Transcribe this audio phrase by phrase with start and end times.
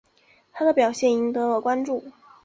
[0.51, 2.03] 他的表现赢得了关注。